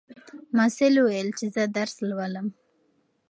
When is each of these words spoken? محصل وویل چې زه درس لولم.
محصل 0.55 0.93
وویل 0.99 1.29
چې 1.37 1.45
زه 1.55 1.63
درس 1.77 1.95
لولم. 2.09 2.47